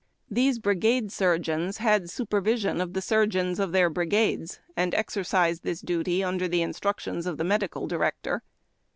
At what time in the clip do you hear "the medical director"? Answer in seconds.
7.37-8.41